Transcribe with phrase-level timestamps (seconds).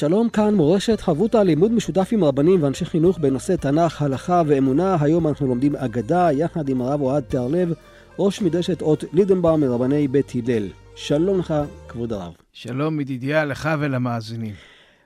[0.00, 4.96] שלום כאן מורשת חברותא לימוד משותף עם רבנים ואנשי חינוך בנושא תנ"ך, הלכה ואמונה.
[5.00, 7.72] היום אנחנו לומדים אגדה יחד עם הרב אוהד תיארלב,
[8.18, 10.68] ראש מדרשת אות לידנבר מרבני בית הלל.
[10.96, 11.54] שלום לך,
[11.88, 12.32] כבוד הרב.
[12.52, 14.54] שלום ידידיה לך ולמאזינים.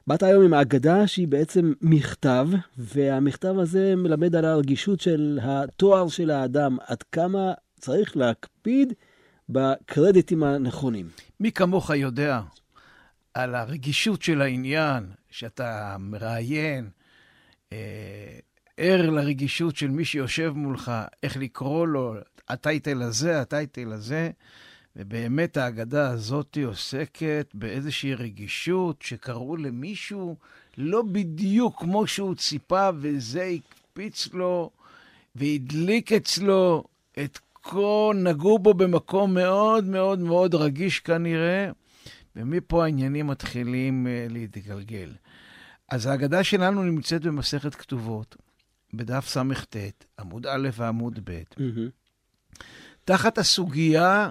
[0.06, 2.48] באת היום עם אגדה שהיא בעצם מכתב,
[2.78, 8.92] והמכתב הזה מלמד על הרגישות של התואר של האדם, עד כמה צריך להקפיד
[9.48, 11.06] בקרדיטים הנכונים.
[11.40, 12.40] מי כמוך יודע
[13.34, 16.90] על הרגישות של העניין, שאתה מראיין,
[17.72, 18.38] אה,
[18.76, 22.14] ער לרגישות של מי שיושב מולך, איך לקרוא לו,
[22.48, 24.30] הטייטל הזה, הטייטל הזה,
[24.96, 30.36] ובאמת ההגדה הזאת עוסקת באיזושהי רגישות שקראו למישהו
[30.78, 34.70] לא בדיוק כמו שהוא ציפה, וזה הקפיץ לו
[35.34, 36.84] והדליק אצלו
[37.24, 41.70] את כל, נגעו בו במקום מאוד מאוד מאוד רגיש כנראה.
[42.36, 45.12] ומפה העניינים מתחילים uh, להתגלגל.
[45.90, 48.36] אז ההגדה שלנו נמצאת במסכת כתובות,
[48.94, 52.60] בדף סט, עמוד א' ועמוד ב', mm-hmm.
[53.04, 54.30] תחת הסוגיה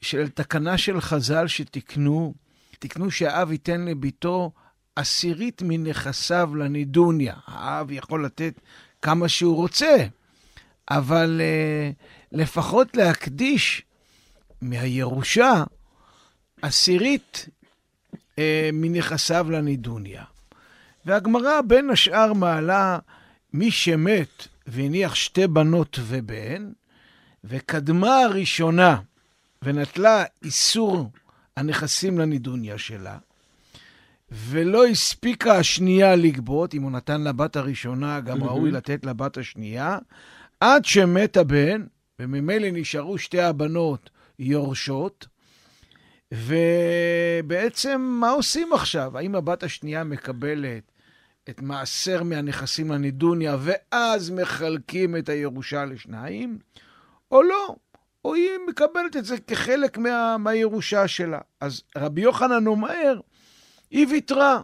[0.00, 2.34] של תקנה של חז"ל שתיקנו,
[2.78, 4.52] תיקנו שהאב ייתן לביתו
[4.96, 7.34] עשירית מנכסיו לנידוניה.
[7.46, 8.60] האב יכול לתת
[9.02, 10.06] כמה שהוא רוצה,
[10.90, 11.94] אבל uh,
[12.32, 13.82] לפחות להקדיש
[14.60, 15.64] מהירושה
[16.62, 17.48] עשירית
[18.38, 20.24] אה, מנכסיו לנידוניה.
[21.06, 22.98] והגמרא בין השאר מעלה
[23.52, 26.70] מי שמת והניח שתי בנות ובן,
[27.44, 29.00] וקדמה הראשונה
[29.62, 31.10] ונטלה איסור
[31.56, 33.18] הנכסים לנידוניה שלה,
[34.30, 39.98] ולא הספיקה השנייה לגבות, אם הוא נתן לבת הראשונה, גם ראוי לתת לבת השנייה,
[40.60, 41.84] עד שמת הבן,
[42.18, 45.26] וממילא נשארו שתי הבנות יורשות,
[46.32, 49.18] ובעצם, מה עושים עכשיו?
[49.18, 50.82] האם הבת השנייה מקבלת
[51.50, 56.58] את מעשר מהנכסים לנידוניה, ואז מחלקים את הירושה לשניים,
[57.30, 57.74] או לא?
[58.24, 61.38] או היא מקבלת את זה כחלק מה, מהירושה שלה.
[61.60, 63.20] אז רבי יוחנן אומר,
[63.90, 64.60] היא ויתרה.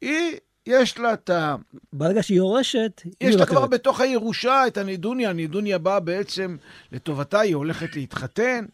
[0.00, 0.36] היא,
[0.66, 1.56] יש לה את ה...
[1.92, 5.30] ברגע שהיא יורשת, היא יש לה כבר בתוך הירושה את הנידוניה.
[5.30, 6.56] הנידוניה באה בעצם
[6.92, 8.64] לטובתה, היא הולכת להתחתן.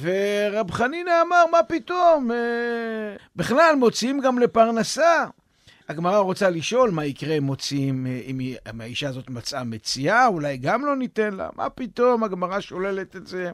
[0.00, 2.30] ורב חנינא אמר, מה פתאום?
[2.30, 5.26] אה, בכלל, מוציאים גם לפרנסה.
[5.88, 10.86] הגמרא רוצה לשאול מה יקרה אם מוציאים, אה, אם האישה הזאת מצאה מציאה, אולי גם
[10.86, 11.48] לא ניתן לה.
[11.56, 12.24] מה פתאום?
[12.24, 13.50] הגמרא שוללת את זה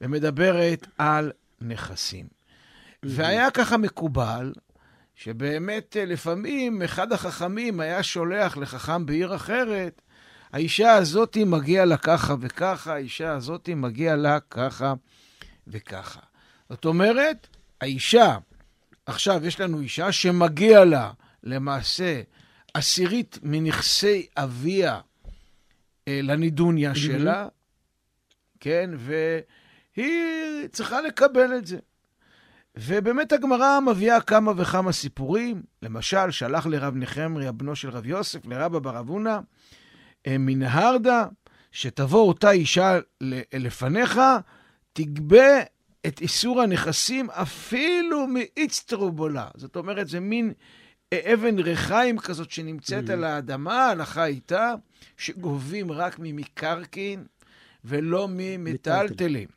[0.00, 2.26] ומדברת על נכסים.
[3.02, 4.52] והיה ככה מקובל,
[5.14, 10.02] שבאמת אה, לפעמים אחד החכמים היה שולח לחכם בעיר אחרת,
[10.52, 14.94] האישה הזאתי מגיע לה ככה וככה, האישה הזאתי מגיע לה ככה
[15.66, 16.20] וככה.
[16.70, 17.48] זאת אומרת,
[17.80, 18.38] האישה,
[19.06, 21.10] עכשיו יש לנו אישה שמגיע לה
[21.42, 22.22] למעשה
[22.74, 25.00] עשירית מנכסי אביה
[26.08, 27.48] אה, לנידוניה שלה,
[28.60, 31.78] כן, והיא צריכה לקבל את זה.
[32.76, 35.62] ובאמת הגמרא מביאה כמה וכמה סיפורים.
[35.82, 39.40] למשל, שלח לרב נחמיה, בנו של רב יוסף, לרבא בר אבונה,
[40.26, 41.26] אה, מנהרדה,
[41.72, 42.98] שתבוא אותה אישה
[43.52, 44.20] לפניך,
[44.96, 45.62] תגבה
[46.06, 49.48] את איסור הנכסים אפילו מאיצטרובולה.
[49.56, 50.52] זאת אומרת, זה מין
[51.14, 53.12] אבן ריחיים כזאת שנמצאת mm-hmm.
[53.12, 54.74] על האדמה, ההלכה הייתה
[55.16, 57.24] שגובים רק ממקרקעין
[57.84, 59.48] ולא ממטלטלים.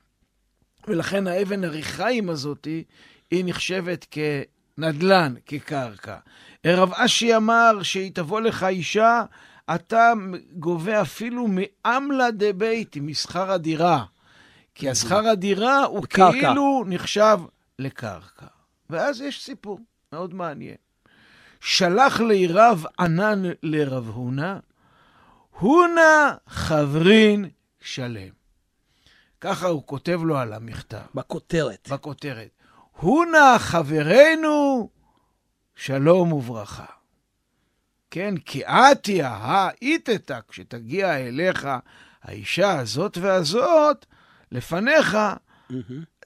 [0.87, 2.67] ולכן האבן הריחיים הזאת
[3.31, 6.17] היא נחשבת כנדלן, כקרקע.
[6.65, 9.23] רב אשי אמר שהיא תבוא לך אישה,
[9.75, 10.13] אתה
[10.53, 14.05] גובה אפילו מעמלה דביתי, משכר הדירה.
[14.79, 16.31] כי השכר הדירה הוא קרקע.
[16.31, 17.39] כאילו נחשב
[17.79, 18.45] לקרקע.
[18.89, 19.79] ואז יש סיפור
[20.13, 20.75] מאוד מעניין.
[21.61, 24.55] שלח לי רב ענן לרב הונא,
[25.59, 27.49] הונא חברין
[27.81, 28.29] שלם.
[29.41, 30.97] ככה הוא כותב לו על המכתב.
[31.15, 31.89] בכותרת.
[31.91, 32.49] בכותרת.
[32.91, 34.89] הונא חברנו,
[35.75, 36.85] שלום וברכה.
[38.11, 41.67] כן, כי עתיה האיתתא, כשתגיע אליך
[42.23, 44.05] האישה הזאת והזאת
[44.51, 45.17] לפניך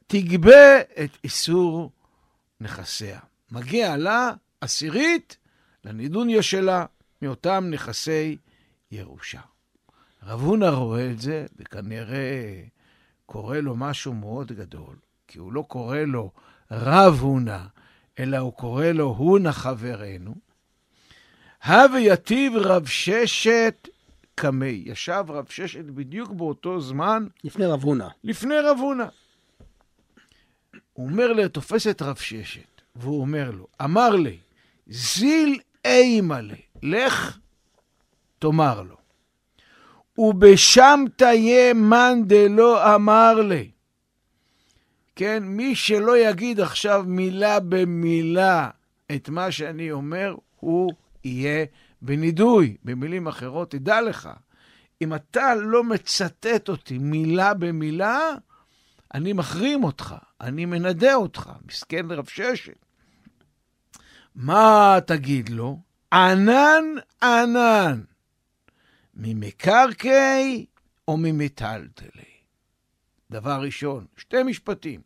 [0.07, 1.91] תגבה את איסור
[2.61, 3.19] נכסיה.
[3.51, 4.31] מגיע לה
[4.61, 5.37] עשירית
[5.85, 6.85] לנידוניה שלה
[7.21, 8.37] מאותם נכסי
[8.91, 9.41] ירושה.
[10.23, 12.63] רב הונא רואה את זה, וכנראה
[13.25, 14.95] קורה לו משהו מאוד גדול,
[15.27, 16.31] כי הוא לא קורא לו
[16.71, 17.59] רב הונא,
[18.19, 20.35] אלא הוא קורא לו הונא חברנו.
[21.65, 23.87] הווה יתיב רב ששת
[24.35, 24.83] קמי.
[24.85, 27.27] ישב רב ששת בדיוק באותו זמן.
[27.43, 28.07] לפני רב הונא.
[28.23, 29.05] לפני רב הונא.
[30.93, 34.37] הוא אומר לי, תופס את רב ששת, והוא אומר לו, אמר לי,
[34.87, 37.37] זיל אימה לי, לך
[38.39, 38.95] תאמר לו.
[40.17, 43.71] ובשם תהיה מאן דלא אמר לי.
[45.15, 48.69] כן, מי שלא יגיד עכשיו מילה במילה
[49.15, 50.91] את מה שאני אומר, הוא
[51.23, 51.65] יהיה
[52.03, 52.77] בנידוי.
[52.83, 54.29] במילים אחרות, תדע לך,
[55.01, 58.29] אם אתה לא מצטט אותי מילה במילה,
[59.13, 61.51] אני מחרים אותך, אני מנדה אותך.
[61.65, 62.85] מסכן רב ששת.
[64.35, 65.79] מה תגיד לו?
[66.13, 66.83] ענן
[67.23, 68.01] ענן,
[69.13, 70.65] ממקרקעי
[71.07, 72.33] או ממטלטלי?
[73.31, 75.01] דבר ראשון, שתי משפטים.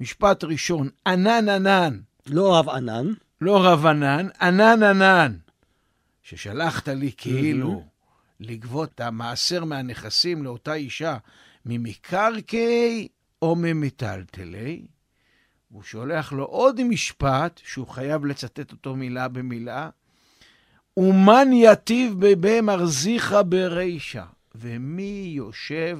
[0.00, 2.00] משפט ראשון, ענן ענן.
[2.26, 3.12] לא רב ענן.
[3.40, 5.36] לא רב ענן, ענן ענן.
[6.30, 7.84] ששלחת לי כאילו
[8.40, 11.16] לגבות את המעשר מהנכסים לאותה אישה
[11.66, 13.08] ממקרקעי
[13.42, 14.86] או ממטלטלי,
[15.68, 19.90] הוא שולח לו עוד משפט שהוא חייב לצטט אותו מילה במילה,
[20.96, 25.98] ומן יטיב בבי מרזיך ברישה, ומי יושב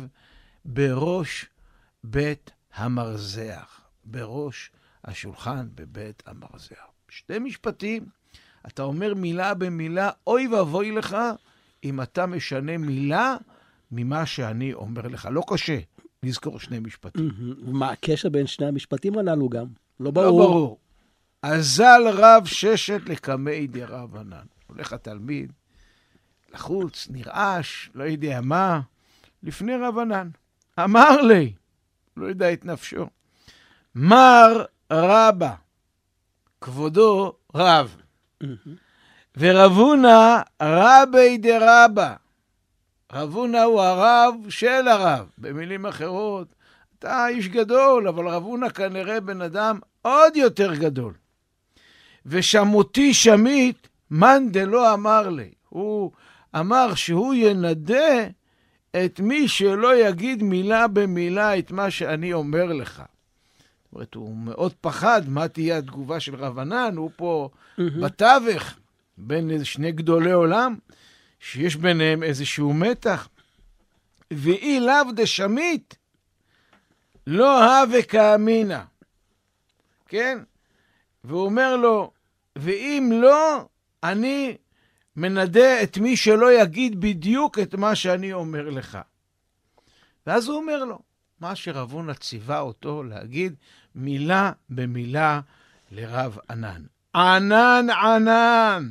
[0.65, 1.47] בראש
[2.05, 4.71] בית המרזח, בראש
[5.05, 6.87] השולחן בבית המרזח.
[7.09, 8.20] שתי משפטים,
[8.67, 11.17] אתה אומר מילה במילה, אוי ואבוי לך
[11.85, 13.37] אם אתה משנה מילה
[13.93, 15.29] ממה שאני אומר לך.
[15.33, 15.79] לא קשה
[16.23, 17.31] לזכור שני משפטים.
[17.63, 19.67] מה הקשר בין שני המשפטים הללו גם?
[20.01, 20.41] לא ברור.
[20.41, 20.79] לא ברור.
[21.43, 24.47] אזל רב ששת לקמי דרב ענן.
[24.67, 25.53] הולך התלמיד
[26.55, 28.81] לחוץ, נרעש, לא יודע מה,
[29.43, 30.29] לפני רב ענן.
[30.85, 31.53] אמר לי,
[32.17, 33.07] לא יודע את נפשו,
[33.95, 35.55] מר רבא,
[36.61, 37.97] כבודו רב,
[39.37, 42.15] ורב הונא רבי דרבא.
[43.13, 45.31] רב הונא הוא הרב של הרב.
[45.39, 46.55] במילים אחרות,
[46.99, 51.13] אתה איש גדול, אבל רב הונא כנראה בן אדם עוד יותר גדול.
[52.27, 55.51] ושמותי שמית, מאן דלא אמר לי.
[55.69, 56.13] הוא
[56.57, 58.27] אמר שהוא ינדה
[59.05, 63.03] את מי שלא יגיד מילה במילה את מה שאני אומר לך.
[63.91, 67.49] זאת אומרת, הוא מאוד פחד מה תהיה התגובה של רב ענן, הוא פה.
[67.79, 68.79] בתווך
[69.19, 70.77] בין איזה שני גדולי עולם,
[71.41, 73.29] שיש ביניהם איזשהו מתח.
[74.31, 75.97] ואי לאו דשמית,
[77.27, 78.81] לא הווה כאמינא.
[80.07, 80.39] כן?
[81.25, 82.11] והוא אומר לו,
[82.57, 83.69] ואם לא,
[84.03, 84.57] אני
[85.17, 88.99] מנדה את מי שלא יגיד בדיוק את מה שאני אומר לך.
[90.27, 90.99] ואז הוא אומר לו,
[91.41, 93.55] מה שרב ציווה אותו להגיד
[93.95, 95.41] מילה במילה
[95.91, 96.83] לרב ענן.
[97.15, 98.89] ענן ענן,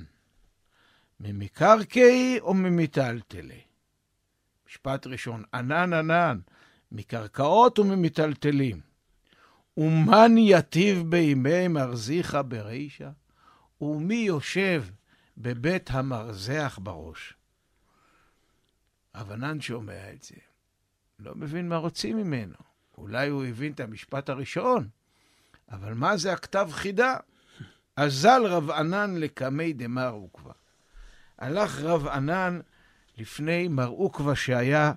[1.19, 3.61] ממקרקעי או ממיטלטלי?
[4.67, 6.39] משפט ראשון, ענן ענן,
[6.91, 8.81] מקרקעות וממיטלטלים.
[9.77, 13.09] ומן יטיב בימי מרזיך ברישה?
[13.81, 14.85] ומי יושב
[15.37, 17.33] בבית המרזח בראש?
[19.15, 20.35] אבנן שומע את זה,
[21.19, 22.55] לא מבין מה רוצים ממנו.
[22.97, 24.87] אולי הוא הבין את המשפט הראשון,
[25.71, 27.17] אבל מה זה הכתב חידה?
[27.95, 30.51] אזל רב ענן לקמי דמר עוקבא.
[31.37, 32.59] הלך רב ענן
[33.17, 34.93] לפני מר עוקבא שהיה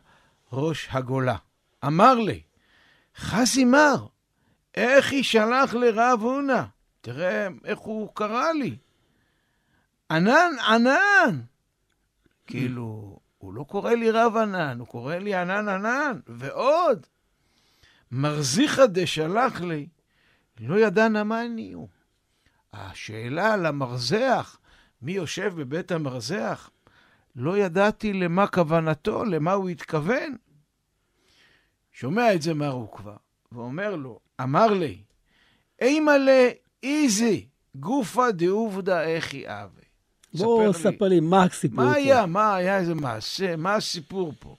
[0.53, 1.37] ראש הגולה.
[1.87, 2.43] אמר לי,
[3.17, 4.07] חזי מר,
[4.75, 6.63] איך יישלח לרב הונא?
[7.01, 8.77] תראה איך הוא קרא לי.
[10.11, 11.41] ענן, ענן.
[12.47, 13.12] כאילו,
[13.43, 16.21] הוא לא קורא לי רב ענן, הוא קורא לי ענן ענן.
[16.27, 17.07] ועוד,
[18.11, 19.89] מרזיחא דשלח לי,
[20.61, 21.89] לא ידענה מה אני הוא.
[22.73, 24.59] השאלה על המרזח,
[25.03, 26.71] מי יושב בבית המרזח,
[27.37, 30.37] לא ידעתי למה כוונתו, למה הוא התכוון.
[31.93, 33.17] שומע את זה מר עוקבא,
[33.53, 35.03] ואומר לו, אמר לי,
[35.81, 39.92] אימא לאיזי גופא דעובדא איכי אבי.
[40.35, 41.97] בוא ספר לי מה הסיפור מה פה.
[41.97, 44.57] היה, מה היה איזה מעשה, מה הסיפור פה?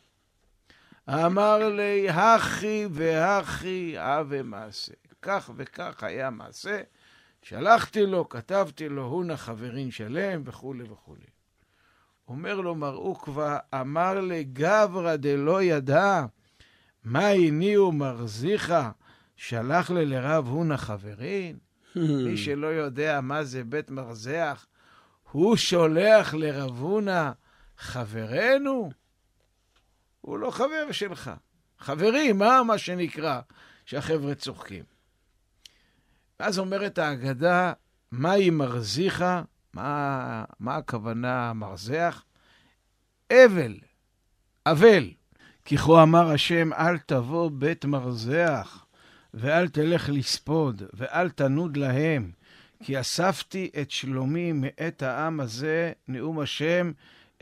[1.10, 4.94] אמר לי, הכי והכי אבי מעשה.
[5.22, 6.82] כך וכך היה מעשה,
[7.42, 11.26] שלחתי לו, כתבתי לו, הונה חברין שלם, וכולי וכולי.
[12.28, 16.26] אומר לו מר עוקווה, אמר לגברא דלא ידע,
[17.04, 18.74] מה הניעו מרזיך,
[19.36, 21.58] שלח לי לרב הונא חברין?
[22.26, 24.66] מי שלא יודע מה זה בית מרזח,
[25.34, 27.32] הוא שולח לרב הונא
[27.78, 28.92] חברנו?
[30.22, 31.32] הוא לא חבר שלך.
[31.80, 33.42] חברים, מה מה שנקרא,
[33.86, 34.84] שהחבר'ה צוחקים.
[36.40, 37.74] ואז אומרת ההגדה,
[38.12, 39.24] מהי מרזיך?
[39.74, 42.24] מה, מה הכוונה מרזח?
[43.32, 43.78] אבל,
[44.66, 45.12] אבל,
[45.66, 48.86] כי כה אמר השם, אל תבוא בית מרזח,
[49.34, 52.32] ואל תלך לספוד, ואל תנוד להם,
[52.84, 56.92] כי אספתי את שלומי מאת העם הזה, נאום השם,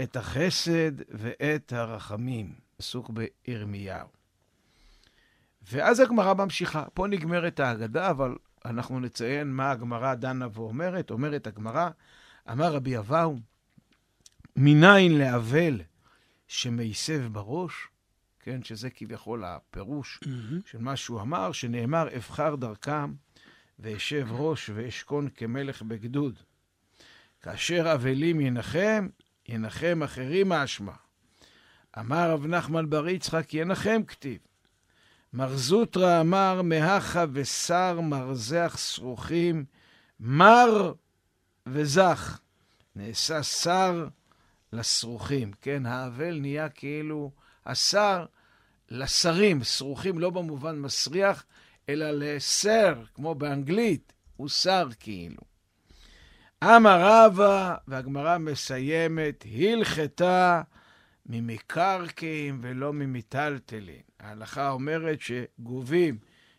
[0.02, 2.54] את החסד ואת הרחמים.
[2.82, 4.08] פסוק בירמיהו.
[5.72, 6.84] ואז הגמרא ממשיכה.
[6.94, 11.12] פה נגמרת ההגדה, אבל אנחנו נציין מה הגמרא דנה ואומרת.
[11.12, 11.90] אומרת הגמרא,
[12.52, 13.36] אמר רבי אבאו,
[14.56, 15.82] מניין לאבל
[16.48, 17.88] שמייסב בראש,
[18.40, 20.70] כן, שזה כביכול הפירוש mm-hmm.
[20.72, 23.14] של מה שהוא אמר, שנאמר, אבחר דרכם
[23.82, 26.40] ואשב ראש ואשכון כמלך בגדוד.
[27.42, 29.08] כאשר אבלים ינחם,
[29.48, 30.94] ינחם אחרים האשמה.
[32.00, 34.40] אמר רב נחמן בר יצחק, ינחם כתיב.
[35.34, 39.66] מר זוטרא אמר, מהכה ושר מרזח שרוכים,
[40.20, 40.94] מר
[41.66, 42.40] וזך.
[42.96, 44.08] נעשה שר
[44.74, 45.86] לשרוכים, כן?
[45.86, 47.32] האבל נהיה כאילו
[47.66, 48.26] השר
[48.90, 51.46] לשרים, שרוכים לא במובן מסריח,
[51.90, 55.42] אלא לסר, כמו באנגלית, הוא שר כאילו.
[56.64, 60.62] אמר רבא, והגמרא מסיימת, הלכתה
[61.26, 64.02] ממקרקעים ולא ממיטלטלין.
[64.20, 66.18] ההלכה אומרת שגובים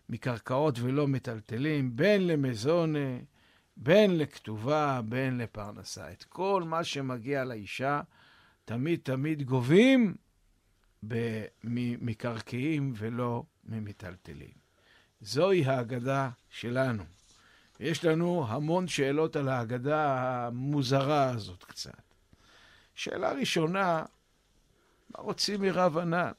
[0.09, 3.19] מקרקעות ולא מטלטלים, בין למזונה,
[3.77, 6.13] בין לכתובה, בין לפרנסה.
[6.13, 8.01] את כל מה שמגיע לאישה,
[8.65, 10.15] תמיד תמיד גובים
[11.65, 14.62] ממקרקעים ולא ממיטלטלים.
[15.23, 17.05] זוהי ההגדה שלנו.
[17.81, 22.03] יש לנו המון שאלות על ההגדה המוזרה הזאת קצת.
[22.95, 24.03] שאלה ראשונה,
[25.11, 26.33] מה רוצים מרב ענן?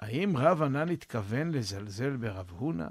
[0.00, 2.86] האם רב ענן התכוון לזלזל ברב הונא?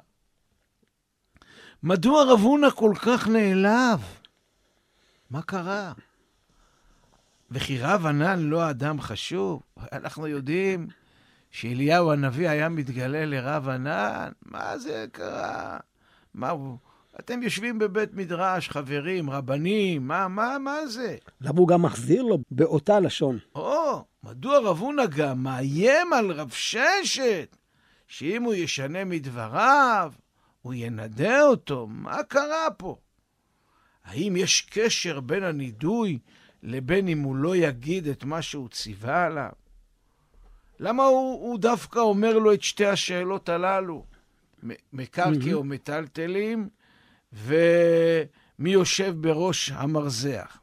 [1.83, 3.99] מדוע רב הונא כל כך נעלב?
[5.29, 5.93] מה קרה?
[7.51, 9.63] וכי רב ענן לא אדם חשוב?
[9.91, 10.87] אנחנו יודעים
[11.55, 14.31] שאליהו הנביא היה מתגלה לרב ענן?
[14.45, 15.77] מה זה קרה?
[16.33, 16.77] מה הוא...
[17.19, 21.17] אתם יושבים בבית מדרש, חברים, רבנים, מה, מה, מה זה?
[21.41, 23.39] למה הוא גם מחזיר לו באותה לשון?
[23.55, 27.57] או, מדוע רב הונא גם מאיים על רב ששת,
[28.07, 30.13] שאם הוא ישנה מדבריו,
[30.61, 31.87] הוא ינדה אותו?
[31.87, 32.95] מה קרה פה?
[34.05, 36.19] האם יש קשר בין הנידוי
[36.63, 39.64] לבין אם הוא לא יגיד את מה שהוא ציווה עליו?
[40.79, 44.05] למה הוא, הוא דווקא אומר לו את שתי השאלות הללו?
[44.93, 46.69] מקרקעי או מטלטלים,
[47.33, 50.57] ומי יושב בראש המרזח?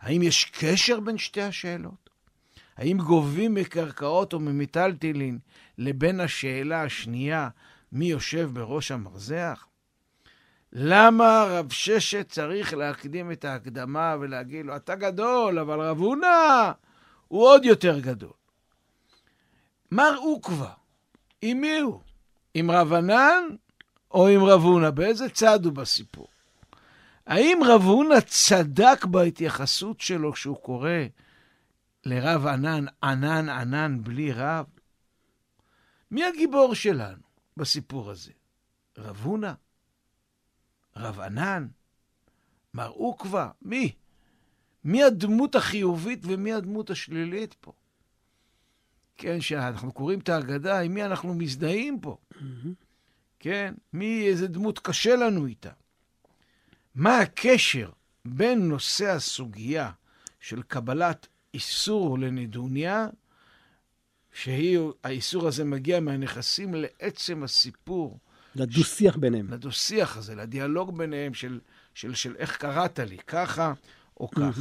[0.00, 2.10] האם יש קשר בין שתי השאלות?
[2.76, 5.38] האם גובים מקרקעות או ממיטלטלין
[5.78, 7.48] לבין השאלה השנייה,
[7.92, 9.66] מי יושב בראש המרזח?
[10.72, 16.72] למה רב ששת צריך להקדים את ההקדמה ולהגיד לו, אתה גדול, אבל רב הונא
[17.28, 18.41] הוא עוד יותר גדול.
[19.92, 20.72] מר עוקווה,
[21.42, 22.00] עם מי הוא?
[22.54, 23.42] עם רב ענן
[24.10, 24.90] או עם רב הונא?
[24.90, 26.28] באיזה צד הוא בסיפור?
[27.26, 30.90] האם רב הונא צדק בהתייחסות שלו כשהוא קורא
[32.04, 34.66] לרב ענן, ענן ענן בלי רב?
[36.10, 37.22] מי הגיבור שלנו
[37.56, 38.32] בסיפור הזה?
[38.98, 39.52] רב הונא?
[40.96, 41.68] רב ענן?
[42.74, 43.50] מר עוקווה?
[43.62, 43.92] מי?
[44.84, 47.72] מי הדמות החיובית ומי הדמות השלילית פה?
[49.16, 52.16] כן, שאנחנו קוראים את ההגדה, עם מי אנחנו מזדהים פה?
[53.38, 55.70] כן, מי, איזה דמות קשה לנו איתה?
[56.94, 57.90] מה הקשר
[58.24, 59.90] בין נושא הסוגיה
[60.40, 63.06] של קבלת איסור לנדוניה,
[64.32, 68.18] שהאיסור הזה מגיע מהנכסים לעצם הסיפור.
[68.54, 69.18] לדו-שיח ש...
[69.18, 69.52] ביניהם.
[69.52, 71.60] לדו-שיח הזה, לדיאלוג ביניהם של,
[71.94, 73.72] של, של איך קראת לי, ככה
[74.20, 74.60] או ככה.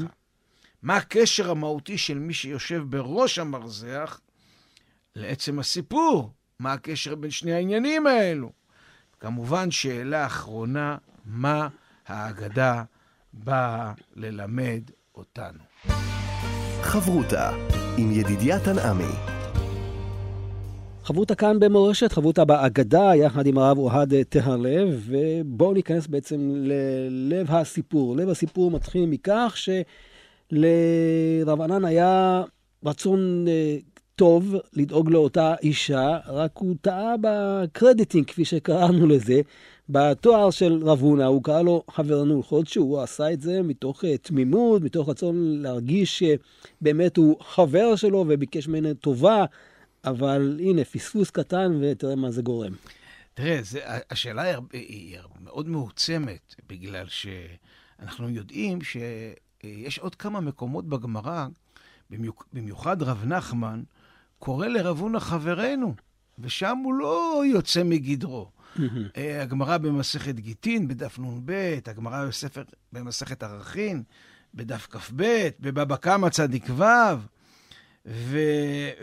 [0.81, 4.21] מה הקשר המהותי של מי שיושב בראש המרזח
[5.15, 6.29] לעצם הסיפור?
[6.59, 8.51] מה הקשר בין שני העניינים האלו?
[9.19, 11.67] כמובן, שאלה אחרונה, מה
[12.07, 12.83] ההגדה
[13.33, 14.81] באה ללמד
[15.15, 15.59] אותנו?
[16.81, 17.51] חברותה
[17.97, 19.13] עם ידידיה תנעמי.
[21.03, 28.15] חברותה כאן במורשת, חברותה באגדה, יחד עם הרב אוהד טהרלב, ובואו ניכנס בעצם ללב הסיפור.
[28.15, 32.43] לב הסיפור מתחיל מכך שלרב ענן היה
[32.85, 33.77] רצון אה,
[34.21, 39.41] טוב לדאוג לאותה אישה, רק הוא טעה בקרדיטינג, כפי שקראנו לזה,
[39.89, 44.17] בתואר של רב הונא, הוא קרא לו חברנו, להיות שהוא עשה את זה מתוך אה,
[44.17, 49.45] תמימות, מתוך רצון להרגיש שבאמת הוא חבר שלו וביקש ממנו טובה,
[50.05, 52.73] אבל הנה, פספוס קטן ותראה מה זה גורם.
[53.33, 61.47] תראה, זה, השאלה היא, היא מאוד מעוצמת, בגלל שאנחנו יודעים שיש עוד כמה מקומות בגמרא,
[62.53, 63.81] במיוחד רב נחמן,
[64.41, 65.95] קורא לרב הונא חברנו,
[66.39, 68.51] ושם הוא לא יוצא מגדרו.
[69.17, 74.03] אה, הגמרא במסכת גיטין, בדף נ"ב, הגמרא בספר, במסכת ערכין,
[74.53, 76.83] בדף כ"ב, בבבא קמא צדיק ו',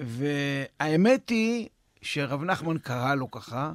[0.03, 1.69] והאמת היא
[2.03, 3.73] שרב נחמן קרא לו ככה,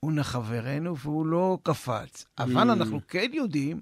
[0.00, 2.24] הונא חברנו, והוא לא קפץ.
[2.38, 3.80] אבל אנחנו כן יודעים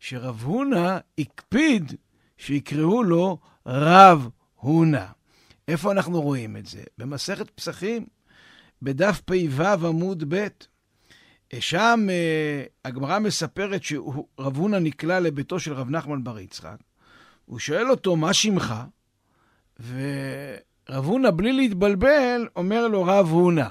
[0.00, 1.92] שרב הונא הקפיד
[2.36, 5.17] שיקראו לו רב הונא.
[5.68, 6.82] איפה אנחנו רואים את זה?
[6.98, 8.06] במסכת פסחים,
[8.82, 10.46] בדף פ"ו עמוד ב'.
[11.60, 16.76] שם אה, הגמרא מספרת שרב הונא נקלע לביתו של רב נחמן בר יצחק.
[17.44, 18.74] הוא שואל אותו, מה שמך?
[19.88, 23.68] ורב הונא, בלי להתבלבל, אומר לו, רב הונא.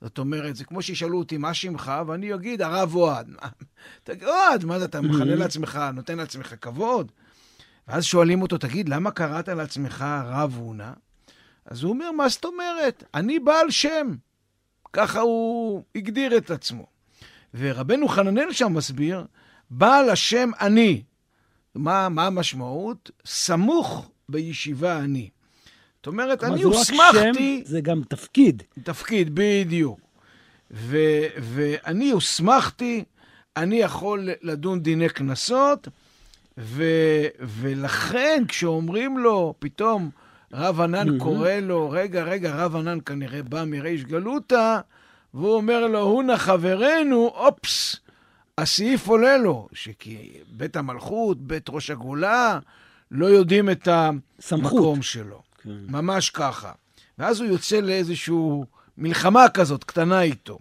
[0.00, 1.92] זאת אומרת, זה כמו שישאלו אותי, מה שמך?
[2.06, 3.28] ואני אגיד, הרב אוהד.
[4.04, 7.12] תגיד, אוהד, מה זה, אתה מכנה לעצמך, נותן לעצמך כבוד?
[7.88, 10.92] ואז שואלים אותו, תגיד, למה קראת לעצמך רב הונא?
[11.68, 13.04] אז הוא אומר, מה זאת אומרת?
[13.14, 14.14] אני בעל שם.
[14.92, 16.86] ככה הוא הגדיר את עצמו.
[17.54, 19.24] ורבנו חננאל שם מסביר,
[19.70, 21.02] בעל השם אני.
[21.74, 23.10] מה, מה המשמעות?
[23.26, 25.30] סמוך בישיבה אני.
[25.96, 27.62] זאת אומרת, אני הוסמכתי...
[27.64, 28.62] שם, זה גם תפקיד.
[28.82, 30.00] תפקיד, בדיוק.
[30.70, 30.96] ו,
[31.40, 33.04] ואני הוסמכתי,
[33.56, 35.88] אני יכול לדון דיני קנסות,
[36.58, 36.84] ו,
[37.40, 40.10] ולכן כשאומרים לו, פתאום
[40.52, 41.22] רב ענן mm-hmm.
[41.22, 44.80] קורא לו, רגע, רגע, רב ענן כנראה בא מריש גלותא,
[45.34, 47.96] והוא אומר לו, הונה חברנו, אופס,
[48.58, 52.58] הסעיף עולה לו, שכי בית המלכות, בית ראש הגולה,
[53.10, 53.88] לא יודעים את
[54.50, 55.02] המקום.
[55.02, 55.42] שלו.
[55.62, 55.70] כן.
[55.88, 56.72] ממש ככה.
[57.18, 58.34] ואז הוא יוצא לאיזושהי
[58.98, 60.58] מלחמה כזאת, קטנה איתו.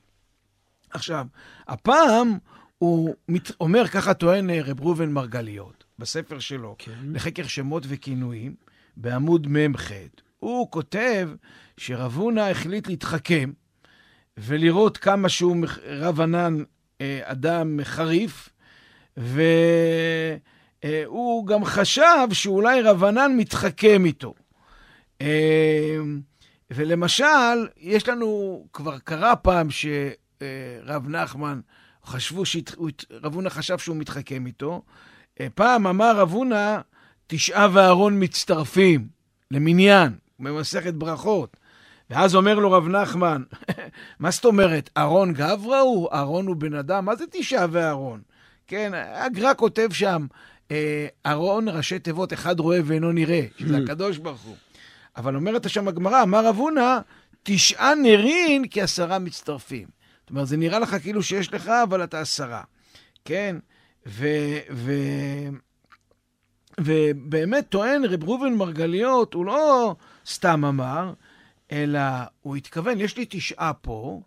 [0.89, 1.25] עכשיו,
[1.67, 2.37] הפעם
[2.77, 3.51] הוא מת...
[3.59, 6.91] אומר, ככה טוען רב ראובן מרגליות, בספר שלו, כן.
[7.13, 8.55] לחקר שמות וכינויים,
[8.97, 9.91] בעמוד מ"ח.
[10.39, 11.29] הוא כותב
[11.77, 13.51] שרב הונא החליט להתחכם
[14.37, 16.57] ולראות כמה שהוא רב ענן
[17.01, 18.49] אה, אדם חריף,
[19.17, 20.41] והוא
[21.47, 24.33] גם חשב שאולי רב ענן מתחכם איתו.
[25.21, 25.97] אה,
[26.71, 31.59] ולמשל, יש לנו, כבר קרה פעם שרב נחמן,
[32.05, 34.81] חשבו שרב הונא חשב שהוא מתחכם איתו.
[35.39, 36.79] אה, פעם אמר רב הונא,
[37.27, 39.07] תשעה ואהרון מצטרפים
[39.51, 41.57] למניין, במסכת ברכות.
[42.09, 43.43] ואז אומר לו רב נחמן,
[44.19, 46.09] מה זאת אומרת, אהרון גברא הוא?
[46.13, 47.05] אהרון הוא בן אדם?
[47.05, 48.21] מה זה תשעה ואהרון?
[48.67, 50.25] כן, הגר"א כותב שם,
[50.71, 54.55] אה, אהרון ראשי תיבות, אחד רואה ואינו נראה, שזה הקדוש ברוך הוא.
[55.17, 56.99] אבל אומרת שם הגמרא, אמר רב הונא,
[57.43, 59.87] תשעה נרין כעשרה מצטרפים.
[60.21, 62.63] זאת אומרת, זה נראה לך כאילו שיש לך, אבל אתה עשרה.
[63.25, 63.55] כן?
[64.07, 64.27] ו...
[64.71, 64.91] ו...
[66.79, 69.95] ובאמת טוען רב ראובן מרגליות, הוא לא
[70.27, 71.13] סתם אמר,
[71.71, 71.99] אלא
[72.41, 74.21] הוא התכוון, יש לי תשעה פה,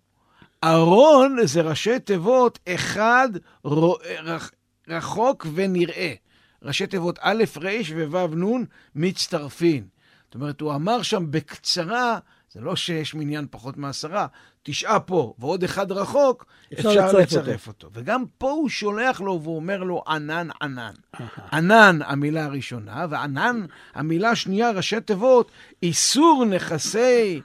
[0.65, 3.29] ארון זה ראשי תיבות אחד
[4.89, 6.15] רחוק ונראה.
[6.63, 9.85] ראשי תיבות א', ר' וו', נ', מצטרפין.
[10.25, 12.19] זאת אומרת, הוא אמר שם בקצרה,
[12.53, 14.27] זה לא שיש מניין פחות מעשרה,
[14.63, 17.87] תשעה פה ועוד אחד רחוק, אפשר, אפשר לצרף, לצרף אותו.
[17.87, 18.01] אותו.
[18.01, 20.93] וגם פה הוא שולח לו והוא אומר לו ענן ענן.
[21.53, 25.51] ענן המילה הראשונה, וענן המילה השנייה, ראשי תיבות,
[25.83, 27.41] איסור נכסי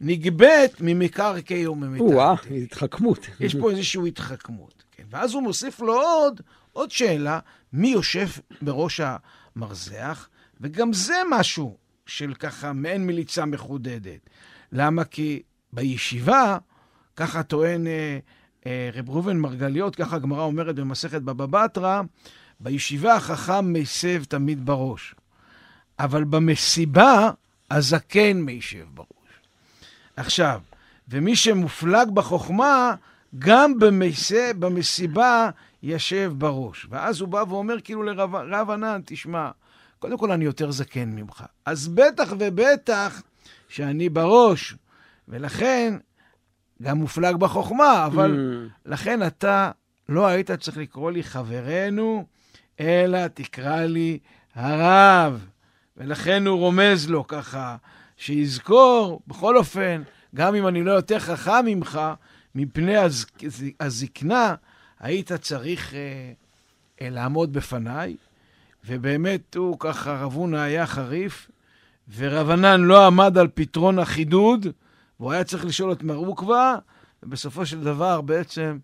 [0.00, 2.14] נגבית ממקרקעי וממיטלטל.
[2.14, 3.26] או-אה, התחכמות.
[3.40, 4.84] יש פה איזושהי התחכמות.
[4.92, 5.04] כן.
[5.10, 6.40] ואז הוא מוסיף לו עוד,
[6.72, 7.38] עוד שאלה,
[7.72, 8.28] מי יושב
[8.62, 9.00] בראש
[9.56, 10.28] המרזח?
[10.60, 14.30] וגם זה משהו של ככה מעין מליצה מחודדת.
[14.72, 15.04] למה?
[15.04, 16.58] כי בישיבה,
[17.16, 18.18] ככה טוען אה,
[18.66, 22.02] אה, רב ראובן מרגליות, ככה הגמרא אומרת במסכת בבא בתרא,
[22.60, 25.14] בישיבה החכם מסב תמיד בראש.
[25.98, 27.30] אבל במסיבה,
[27.70, 29.08] הזקן מישב בראש.
[30.16, 30.60] עכשיו,
[31.08, 32.94] ומי שמופלג בחוכמה,
[33.38, 35.50] גם במסה, במסיבה
[35.82, 36.86] ישב בראש.
[36.90, 39.50] ואז הוא בא ואומר כאילו לרב ענן, תשמע,
[39.98, 41.44] קודם כל אני יותר זקן ממך.
[41.64, 43.22] אז בטח ובטח
[43.68, 44.74] שאני בראש,
[45.30, 45.94] ולכן
[46.82, 48.34] גם מופלג בחוכמה, אבל
[48.66, 48.90] mm.
[48.90, 49.70] לכן אתה
[50.08, 52.24] לא היית צריך לקרוא לי חברנו,
[52.80, 54.18] אלא תקרא לי
[54.54, 55.46] הרב.
[55.96, 57.76] ולכן הוא רומז לו ככה,
[58.16, 60.02] שיזכור, בכל אופן,
[60.34, 62.00] גם אם אני לא יותר חכם ממך,
[62.54, 63.26] מפני הז...
[63.80, 64.54] הזקנה,
[65.00, 65.98] היית צריך אה,
[67.00, 68.16] אה, לעמוד בפניי.
[68.86, 71.50] ובאמת הוא ככה, רב הונא היה חריף,
[72.16, 74.66] ורבנן לא עמד על פתרון החידוד,
[75.20, 76.78] והוא היה צריך לשאול את מר עוקווה,
[77.22, 78.78] ובסופו של דבר בעצם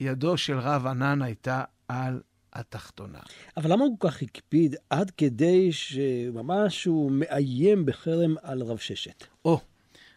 [0.00, 2.20] ידו של רב ענן הייתה על
[2.52, 3.18] התחתונה.
[3.56, 9.24] אבל למה הוא כל כך הקפיד עד כדי שממש הוא מאיים בחרם על רב ששת?
[9.44, 9.60] או,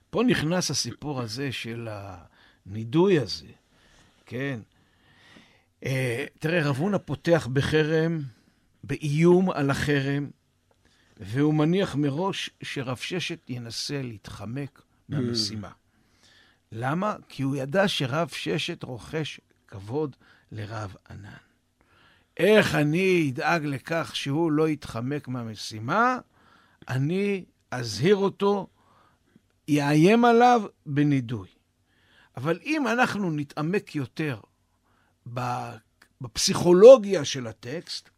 [0.09, 3.47] פה נכנס הסיפור הזה של הנידוי הזה,
[4.25, 4.59] כן?
[5.85, 8.19] אה, תראה, רב הונא פותח בחרם,
[8.83, 10.29] באיום על החרם,
[11.17, 14.81] והוא מניח מראש שרב ששת ינסה להתחמק
[15.13, 15.69] מהמשימה.
[16.71, 17.15] למה?
[17.29, 20.15] כי הוא ידע שרב ששת רוכש כבוד
[20.51, 21.29] לרב ענן.
[22.37, 26.17] איך אני אדאג לכך שהוא לא יתחמק מהמשימה?
[26.87, 28.67] אני אזהיר אותו,
[29.67, 31.47] יאיים עליו בנידוי.
[32.37, 34.39] אבל אם אנחנו נתעמק יותר
[36.21, 38.09] בפסיכולוגיה של הטקסט,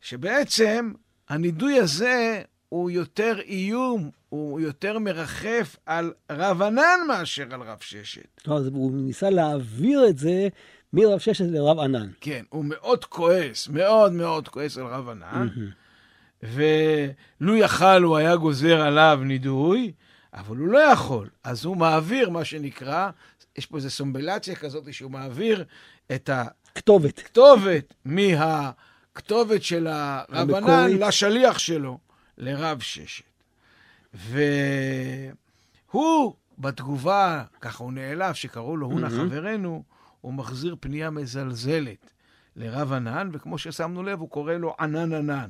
[0.00, 0.92] שבעצם
[1.28, 2.42] הנידוי הזה
[2.72, 8.40] הוא יותר איום, הוא יותר מרחף על רב ענן מאשר על רב ששת.
[8.46, 10.48] לא, הוא ניסה להעביר את זה
[10.92, 12.08] מרב ששת לרב ענן.
[12.20, 15.48] כן, הוא מאוד כועס, מאוד מאוד כועס על רב ענן,
[16.42, 19.92] ולו יכל הוא היה גוזר עליו נידוי,
[20.34, 21.28] אבל הוא לא יכול.
[21.44, 23.10] אז הוא מעביר מה שנקרא,
[23.58, 25.64] יש פה איזו סומבלציה כזאת שהוא מעביר
[26.12, 27.20] את הכתובת.
[27.20, 31.98] כתובת מהכתובת של הרב ענן לשליח שלו,
[32.38, 33.24] לרב ששת.
[35.92, 39.82] והוא, בתגובה, ככה הוא נעלב, שקראו לו הונה חברנו,
[40.20, 42.12] הוא מחזיר פנייה מזלזלת
[42.56, 45.48] לרב ענן, וכמו ששמנו לב, הוא קורא לו ענן ענן.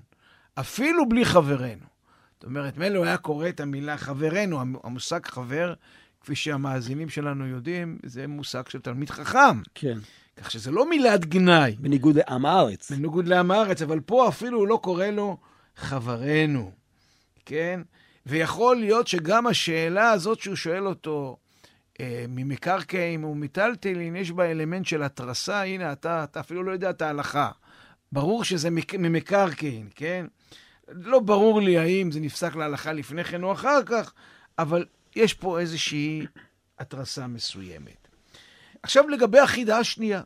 [0.55, 1.87] אפילו בלי חברנו.
[2.35, 5.75] זאת אומרת, מילא הוא היה קורא את המילה חברנו, המושג חבר,
[6.21, 9.63] כפי שהמאזינים שלנו יודעים, זה מושג של תלמיד חכם.
[9.75, 9.99] כן.
[10.37, 11.77] כך שזה לא מילת גנאי.
[11.81, 12.93] בניגוד לעם הארץ.
[12.93, 15.37] בניגוד לעם הארץ, אבל פה אפילו הוא לא קורא לו
[15.77, 16.73] חברנו,
[17.47, 17.81] כן?
[18.27, 21.37] ויכול להיות שגם השאלה הזאת שהוא שואל אותו,
[22.01, 27.03] אה, ממקרקעין ומיטלטלין, יש בה אלמנט של התרסה, הנה, אתה, אתה אפילו לא יודע את
[27.03, 27.51] ההלכה.
[28.13, 30.27] ברור שזה ממקרקעין, כן?
[30.89, 34.13] לא ברור לי האם זה נפסק להלכה לפני כן או אחר כך,
[34.59, 34.85] אבל
[35.17, 36.27] יש פה איזושהי
[36.79, 38.09] התרסה מסוימת.
[38.83, 40.23] עכשיו לגבי החידה השנייה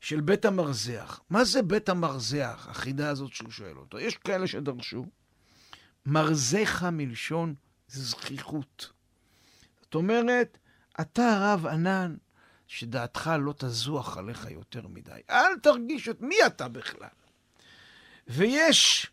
[0.00, 1.20] של בית המרזח.
[1.30, 3.98] מה זה בית המרזח, החידה הזאת שהוא שואל אותו?
[3.98, 5.06] יש כאלה שדרשו.
[6.06, 7.54] מרזחה מלשון
[7.88, 8.92] זכיחות.
[9.82, 10.58] זאת אומרת,
[11.00, 12.16] אתה רב ענן,
[12.66, 15.20] שדעתך לא תזוח עליך יותר מדי.
[15.30, 17.08] אל תרגיש את מי אתה בכלל.
[18.26, 19.10] ויש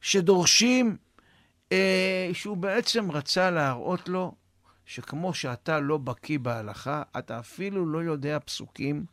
[0.00, 0.96] שדורשים
[1.72, 4.34] אה, שהוא בעצם רצה להראות לו
[4.86, 9.04] שכמו שאתה לא בקיא בהלכה, אתה אפילו לא יודע פסוקים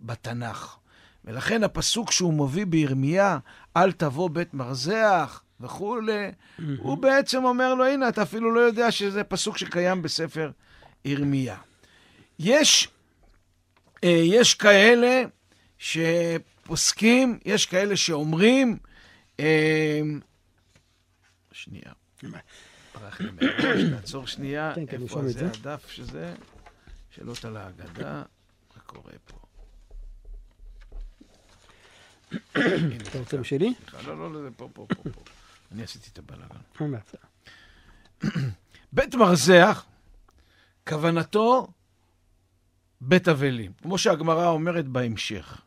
[0.00, 0.76] בתנ"ך.
[1.24, 3.38] ולכן הפסוק שהוא מביא בירמיה,
[3.76, 6.30] אל תבוא בית מרזח וכולי.
[6.78, 10.50] הוא בעצם אומר לו, הנה, אתה אפילו לא יודע שזה פסוק שקיים בספר
[11.04, 11.56] ירמיה.
[12.38, 12.88] יש,
[14.04, 15.22] אה, יש כאלה
[15.78, 18.78] שפוסקים, יש כאלה שאומרים,
[19.40, 20.00] אה,
[21.52, 21.92] שנייה.
[22.22, 24.72] מראש, תעצור שנייה.
[24.74, 26.34] כן, כן, איפה זה הדף שזה?
[27.10, 28.22] שאלות על ההגדה,
[28.76, 29.39] מה קורה פה?
[32.32, 33.74] אתה רוצה בשלי?
[34.06, 35.10] לא, לא, לא, פה, פה, פה.
[35.72, 36.60] אני עשיתי את הבלאגן.
[38.92, 39.84] בית מרזח,
[40.88, 41.68] כוונתו
[43.00, 45.60] בית אבלים, כמו שהגמרא אומרת בהמשך.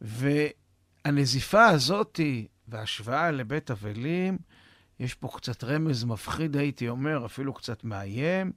[0.00, 4.38] והנזיפה הזאתי וההשוואה לבית אבלים,
[5.00, 8.52] יש פה קצת רמז מפחיד, הייתי אומר, אפילו קצת מאיים.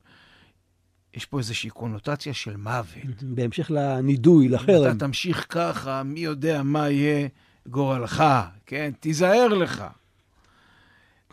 [1.15, 3.23] יש פה איזושהי קונוטציה של מוות.
[3.23, 4.91] בהמשך לנידוי, לחרם.
[4.91, 7.27] אתה תמשיך ככה, מי יודע מה יהיה
[7.67, 8.23] גורלך,
[8.65, 8.91] כן?
[8.99, 9.83] תיזהר לך.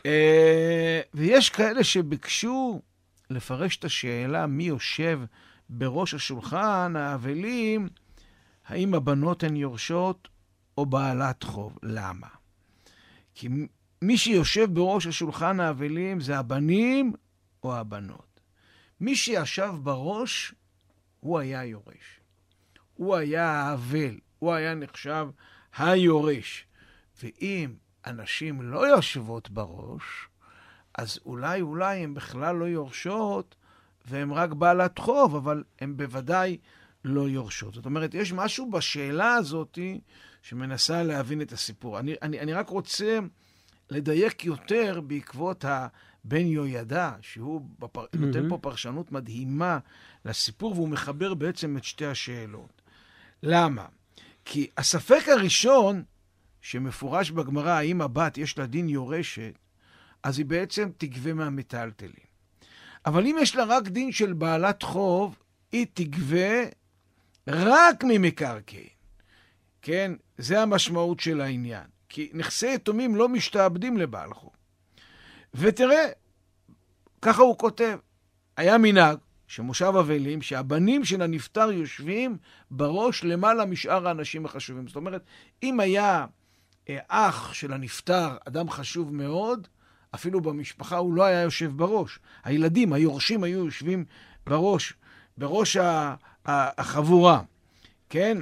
[0.07, 2.81] אה, ויש כאלה שביקשו
[3.31, 5.21] לפרש את השאלה מי יושב
[5.69, 7.89] בראש השולחן האבלים,
[8.67, 10.29] האם הבנות הן יורשות
[10.79, 11.79] או בעלת חוב.
[11.83, 12.27] למה?
[13.35, 13.49] כי
[14.03, 17.13] מי שיושב בראש השולחן האבלים זה הבנים
[17.65, 18.32] או הבנות.
[19.03, 20.55] מי שישב בראש,
[21.21, 22.21] הוא היה יורש.
[22.95, 25.27] הוא היה האבל, הוא היה נחשב
[25.77, 26.67] היורש.
[27.23, 30.29] ואם הנשים לא יושבות בראש,
[30.95, 33.55] אז אולי, אולי הן בכלל לא יורשות,
[34.05, 36.59] והן רק בעלת חוב, אבל הן בוודאי
[37.05, 37.75] לא יורשות.
[37.75, 39.79] זאת אומרת, יש משהו בשאלה הזאת
[40.43, 41.99] שמנסה להבין את הסיפור.
[41.99, 43.19] אני, אני, אני רק רוצה
[43.91, 45.65] לדייק יותר בעקבות
[46.25, 48.05] הבן יהוידע, שהוא בפר...
[48.05, 48.19] mm-hmm.
[48.19, 49.79] נותן פה פרשנות מדהימה
[50.25, 52.83] לסיפור, והוא מחבר בעצם את שתי השאלות.
[53.43, 53.87] למה?
[54.45, 56.03] כי הספק הראשון,
[56.61, 59.59] שמפורש בגמרא, האם הבת יש לה דין יורשת,
[60.23, 62.33] אז היא בעצם תגבה מהמטלטלים.
[63.07, 65.37] אבל אם יש לה רק דין של בעלת חוב,
[65.73, 66.65] היא תגבה
[67.47, 68.87] רק ממקרקעין.
[69.83, 70.13] כן?
[70.39, 71.85] זה המשמעות של העניין.
[72.09, 74.53] כי נכסי יתומים לא משתעבדים לבעל חוב.
[75.55, 76.09] ותראה,
[77.23, 77.99] ככה הוא כותב,
[78.57, 82.37] היה מנהג שמושב אבלים, שהבנים של הנפטר יושבים
[82.71, 84.87] בראש למעלה משאר האנשים החשובים.
[84.87, 85.23] זאת אומרת,
[85.63, 86.27] אם היה
[86.89, 89.69] אה, אח של הנפטר, אדם חשוב מאוד,
[90.15, 92.19] אפילו במשפחה הוא לא היה יושב בראש.
[92.45, 94.05] הילדים, היורשים היו יושבים
[94.47, 94.95] בראש,
[95.39, 95.77] בראש
[96.47, 97.41] החבורה,
[98.11, 98.39] כן?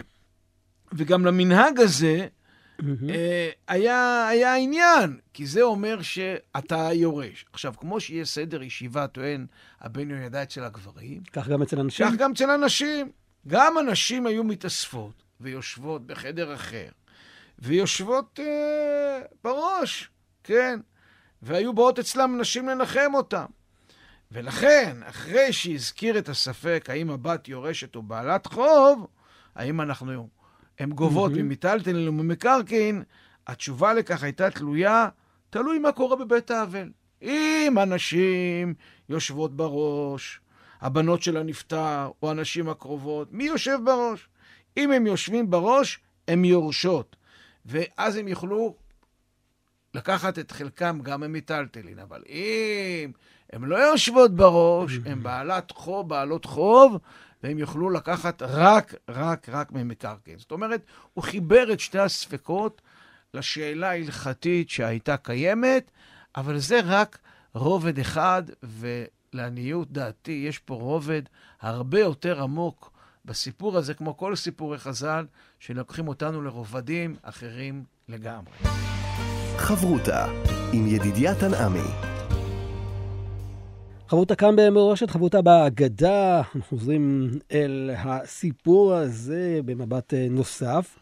[0.93, 2.27] וגם למנהג הזה.
[3.69, 7.45] היה, היה עניין, כי זה אומר שאתה יורש.
[7.53, 9.47] עכשיו, כמו שיש סדר ישיבה, טוען
[9.81, 12.07] הבן יהוידע אצל הגברים, כך גם אצל הנשים?
[12.07, 13.11] כך גם אצל הנשים.
[13.47, 16.89] גם הנשים היו מתאספות ויושבות בחדר אחר,
[17.59, 20.11] ויושבות אה, בראש,
[20.45, 20.81] כן?
[21.43, 23.47] והיו באות אצלם נשים לנחם אותם.
[24.33, 29.07] ולכן, אחרי שהזכיר את הספק האם הבת יורשת או בעלת חוב,
[29.55, 30.29] האם אנחנו,
[30.81, 33.03] הן גובות ממיטלטלין וממקרקעין,
[33.47, 35.09] התשובה לכך הייתה תלויה,
[35.51, 36.91] תלוי מה קורה בבית האבל.
[37.23, 38.75] אם הנשים
[39.09, 40.41] יושבות בראש,
[40.81, 44.29] הבנות של הנפטר או הנשים הקרובות, מי יושב בראש?
[44.77, 47.17] אם הם יושבים בראש, הן יורשות.
[47.67, 48.75] ואז הם יוכלו
[49.95, 51.99] לקחת את חלקם גם ממיטלטלין.
[51.99, 53.13] אבל אם
[53.53, 56.99] הן לא יושבות בראש, הן בעלת חוב, בעלות חוב,
[57.43, 60.39] והם יוכלו לקחת רק, רק, רק ממקרקעין.
[60.39, 60.83] זאת אומרת,
[61.15, 62.83] הוא חיבר את שתי הספקות
[63.35, 65.91] לשאלה ההלכתית שהייתה קיימת,
[66.37, 67.19] אבל זה רק
[67.55, 71.23] רובד אחד, ולעניות דעתי, יש פה רובד
[71.61, 72.91] הרבה יותר עמוק
[73.25, 75.27] בסיפור הזה, כמו כל סיפורי חז"ל,
[75.59, 78.53] שלוקחים אותנו לרובדים אחרים לגמרי.
[79.57, 80.27] חברותה
[80.73, 82.10] עם ידידיה תנעמי.
[84.11, 86.39] חברותה כאן במורשת, חברותה בהגדה.
[86.39, 90.99] אנחנו חוזרים אל הסיפור הזה במבט אה, נוסף.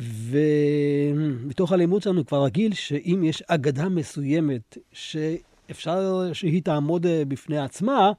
[0.00, 8.12] ומתוך הלימוד שלנו כבר רגיל שאם יש אגדה מסוימת שאפשר שהיא תעמוד אה, בפני עצמה,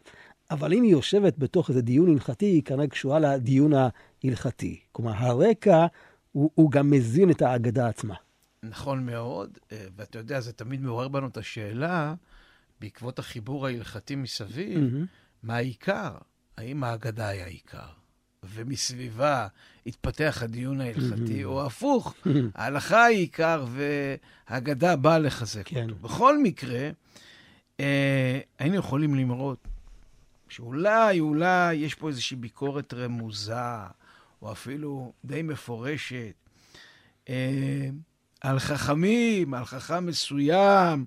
[0.52, 4.80] אבל אם היא יושבת בתוך איזה דיון הלכתי, היא כנראה קשורה לדיון ההלכתי.
[4.92, 5.86] כלומר, הרקע
[6.32, 8.16] הוא, הוא גם מזין את האגדה עצמה.
[8.64, 12.14] נכון מאוד, אה, ואתה יודע, זה תמיד מעורר בנו את השאלה,
[12.82, 15.06] בעקבות החיבור ההלכתי מסביב, mm-hmm.
[15.44, 16.18] מה העיקר?
[16.58, 17.88] האם ההגדה היה עיקר?
[18.44, 19.48] ומסביבה
[19.86, 21.46] התפתח הדיון ההלכתי, mm-hmm.
[21.46, 22.14] או הפוך.
[22.56, 25.90] ההלכה היא עיקר וההגדה באה לחזק כן.
[25.90, 25.96] אותו.
[25.96, 26.90] בכל מקרה,
[27.80, 29.68] אה, היינו יכולים למרות
[30.50, 33.56] שאולי, אולי יש פה איזושהי ביקורת רמוזה,
[34.42, 36.34] או אפילו די מפורשת,
[37.30, 37.90] אה,
[38.42, 41.06] על חכמים, על חכם מסוים,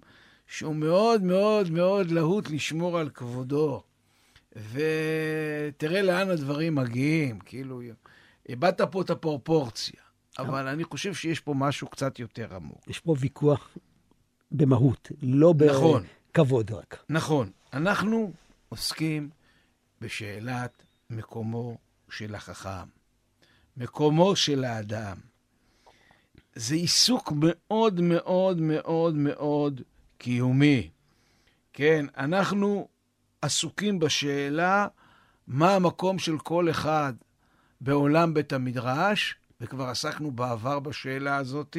[0.51, 3.83] שהוא מאוד מאוד מאוד להוט לשמור על כבודו.
[4.73, 7.81] ותראה לאן הדברים מגיעים, כאילו,
[8.49, 10.01] איבדת פה את הפרופורציה.
[10.39, 12.89] אבל אני חושב שיש פה משהו קצת יותר עמוק.
[12.89, 13.77] יש פה ויכוח
[14.53, 17.05] במהות, לא נכון, בכבוד רק.
[17.09, 17.51] נכון.
[17.73, 18.33] אנחנו
[18.69, 19.31] עוסקים
[20.01, 21.79] בשאלת מקומו
[22.11, 22.89] של החכם,
[23.77, 25.17] מקומו של האדם.
[26.55, 29.81] זה עיסוק מאוד מאוד מאוד מאוד
[30.21, 30.91] קיומי.
[31.73, 32.89] כן, אנחנו
[33.43, 34.87] עסוקים בשאלה
[35.47, 37.13] מה המקום של כל אחד
[37.81, 41.77] בעולם בית המדרש, וכבר עסקנו בעבר בשאלה הזאת,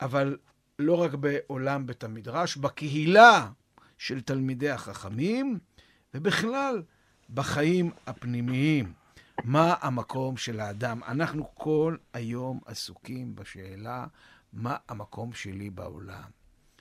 [0.00, 0.36] אבל
[0.78, 3.50] לא רק בעולם בית המדרש, בקהילה
[3.98, 5.58] של תלמידי החכמים,
[6.14, 6.82] ובכלל
[7.34, 8.92] בחיים הפנימיים.
[9.44, 11.00] מה המקום של האדם?
[11.04, 14.06] אנחנו כל היום עסוקים בשאלה
[14.52, 16.37] מה המקום שלי בעולם.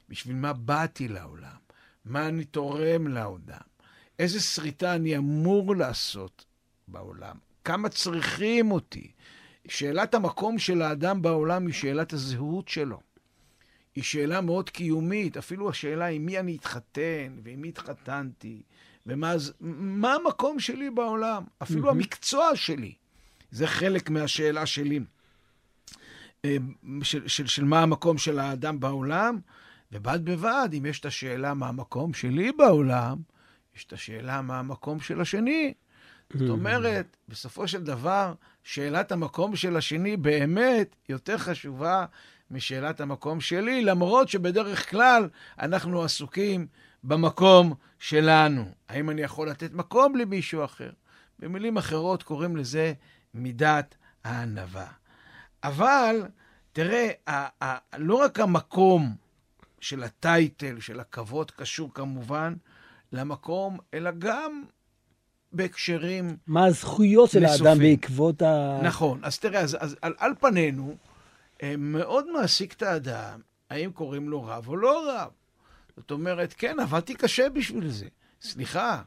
[0.10, 1.58] בשביל מה באתי לעולם?
[2.06, 3.68] מה אני תורם לעולם?
[4.20, 6.46] איזה שריטה אני אמור לעשות
[6.88, 7.36] בעולם?
[7.64, 9.12] כמה צריכים אותי?
[9.68, 13.00] שאלת המקום של האדם בעולם היא שאלת הזהות שלו.
[13.96, 18.62] היא שאלה מאוד קיומית, אפילו השאלה עם מי אני אתחתן ועם מי התחתנתי,
[19.06, 22.94] ומה מה המקום שלי בעולם, אפילו המקצוע שלי.
[23.52, 25.00] זה חלק מהשאלה שלי,
[26.46, 26.58] אה,
[27.04, 29.40] של, של, של מה המקום של האדם בעולם,
[29.92, 33.18] ובד בבד, אם יש את השאלה מה המקום שלי בעולם,
[33.76, 35.74] יש את השאלה מה המקום של השני.
[36.34, 42.06] זאת אומרת, בסופו של דבר, שאלת המקום של השני באמת יותר חשובה
[42.52, 46.68] משאלת המקום שלי, למרות שבדרך כלל אנחנו עסוקים
[47.04, 48.66] במקום שלנו.
[48.90, 50.90] האם אני יכול לתת מקום למישהו אחר?
[51.40, 52.94] במילים אחרות קוראים לזה
[53.34, 54.88] מידת הענווה.
[55.64, 56.16] אבל,
[56.74, 57.08] תראה,
[57.98, 59.16] לא רק המקום
[59.80, 62.54] של הטייטל, של הכבוד, קשור כמובן
[63.12, 64.64] למקום, אלא גם
[65.54, 68.80] בהקשרים מה הזכויות של האדם בעקבות ה...
[68.84, 69.20] נכון.
[69.24, 70.96] אז תראה, אז, אז על, על פנינו,
[71.64, 75.30] אה, מאוד מעסיק את האדם, האם קוראים לו רב או לא רב.
[75.98, 78.06] זאת אומרת, כן, עבדתי קשה בשביל זה.
[78.42, 79.02] סליחה,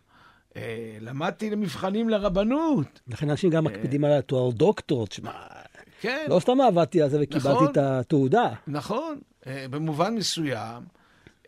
[0.56, 3.00] אה, למדתי למבחנים לרבנות.
[3.06, 5.06] לכן אנשים גם מקפידים על התואר דוקטור.
[5.06, 5.32] תשמע,
[6.00, 6.26] כן.
[6.28, 8.48] לא סתם עבדתי על זה וקיבלתי נכון, את התעודה.
[8.66, 10.82] נכון, במובן מסוים,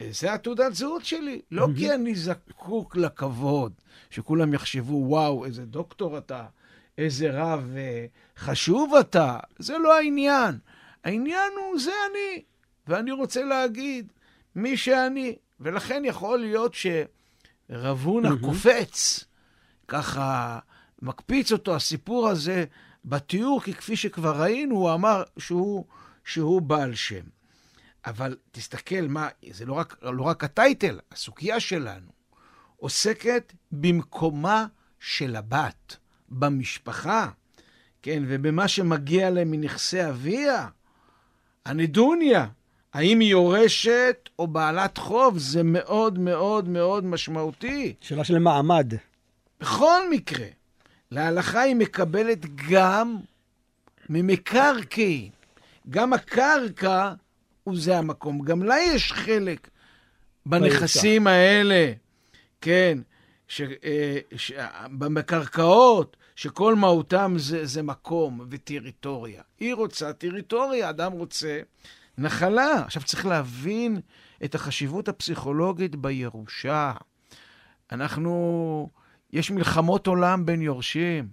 [0.01, 1.41] אה, זה התעודת זהות שלי.
[1.51, 3.73] לא כי אני זקוק לכבוד,
[4.11, 6.47] שכולם יחשבו, וואו, איזה דוקטור אתה,
[6.99, 7.77] איזה רב
[8.37, 9.39] חשוב אתה.
[9.59, 10.59] זה לא העניין.
[11.05, 12.43] העניין הוא, זה אני.
[12.87, 14.13] ואני רוצה להגיד,
[14.57, 15.37] מי שאני.
[15.61, 18.07] ולכן יכול להיות שרב
[18.41, 19.25] קופץ,
[19.89, 20.59] ככה
[21.03, 22.65] מקפיץ אותו הסיפור הזה
[23.05, 25.85] בתיאור, כי כפי שכבר ראינו, הוא אמר שהוא,
[26.25, 27.25] שהוא בעל שם.
[28.07, 32.11] אבל תסתכל, מה, זה לא רק, לא רק הטייטל, הסוגיה שלנו
[32.77, 34.67] עוסקת במקומה
[35.01, 35.97] של הבת,
[36.29, 37.29] במשפחה,
[38.03, 40.69] כן, ובמה שמגיע להם מנכסי אביה.
[41.65, 42.47] הנדוניה,
[42.93, 47.95] האם היא יורשת או בעלת חוב, זה מאוד מאוד מאוד משמעותי.
[48.01, 48.95] שאלה של מעמד.
[49.61, 50.47] בכל מקרה,
[51.11, 52.39] להלכה היא מקבלת
[52.71, 53.17] גם
[54.09, 55.31] ממקרקעין.
[55.91, 57.13] גם הקרקע
[57.65, 58.43] הוא זה המקום.
[58.43, 59.69] גם לה יש חלק
[60.47, 61.93] בנכסים האלה,
[62.61, 62.99] כן,
[63.49, 64.53] ש, אה, ש,
[64.99, 69.43] בקרקעות, שכל מהותם זה, זה מקום וטריטוריה.
[69.61, 71.61] היא רוצה טריטוריה, אדם רוצה
[72.19, 72.83] נחלה.
[72.85, 74.01] עכשיו צריך להבין
[74.45, 76.93] את החשיבות הפסיכולוגית בירושה.
[77.93, 78.91] אנחנו,
[79.33, 81.29] יש מלחמות עולם בין יורשים,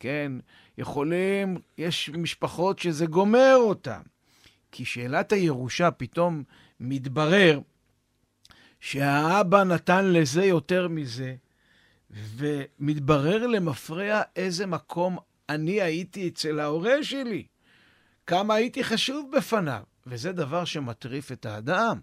[0.00, 0.32] כן?
[0.78, 4.00] יכולים, יש משפחות שזה גומר אותן.
[4.72, 6.42] כי שאלת הירושה פתאום
[6.80, 7.60] מתברר
[8.80, 11.34] שהאבא נתן לזה יותר מזה,
[12.10, 17.46] ומתברר למפרע איזה מקום אני הייתי אצל ההורה שלי,
[18.26, 19.82] כמה הייתי חשוב בפניו.
[20.06, 22.00] וזה דבר שמטריף את האדם,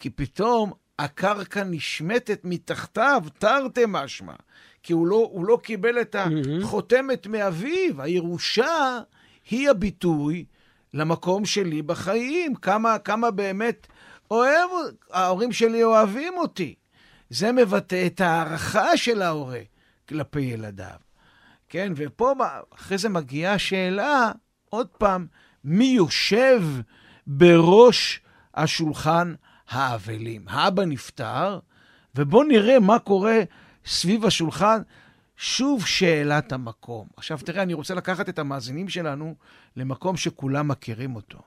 [0.00, 4.34] כי פתאום הקרקע נשמטת מתחתיו, תרתי משמע,
[4.82, 8.02] כי הוא לא, הוא לא קיבל את החותמת מאביו.
[8.02, 8.98] הירושה
[9.50, 10.44] היא הביטוי
[10.94, 13.86] למקום שלי בחיים, כמה, כמה באמת
[14.30, 14.70] אוהב,
[15.12, 16.74] ההורים שלי אוהבים אותי.
[17.30, 19.60] זה מבטא את ההערכה של ההורה
[20.08, 20.96] כלפי ילדיו.
[21.68, 22.34] כן, ופה
[22.74, 24.32] אחרי זה מגיעה השאלה,
[24.70, 25.26] עוד פעם,
[25.64, 26.62] מי יושב
[27.26, 28.20] בראש
[28.54, 29.34] השולחן
[29.68, 30.44] האבלים.
[30.48, 31.58] האבא נפטר,
[32.14, 33.40] ובואו נראה מה קורה
[33.86, 34.82] סביב השולחן.
[35.42, 37.08] שוב שאלת המקום.
[37.16, 39.34] עכשיו תראה, אני רוצה לקחת את המאזינים שלנו
[39.76, 41.42] למקום שכולם מכירים אותו.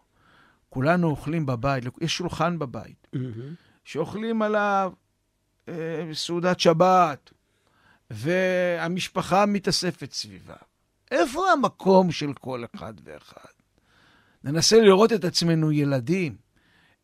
[0.69, 3.19] כולנו אוכלים בבית, יש שולחן בבית, mm-hmm.
[3.83, 4.93] שאוכלים עליו
[5.69, 5.73] אה,
[6.13, 7.31] סעודת שבת,
[8.11, 10.55] והמשפחה מתאספת סביבה.
[11.11, 13.53] איפה המקום של כל אחד ואחד?
[14.43, 16.35] ננסה לראות את עצמנו ילדים.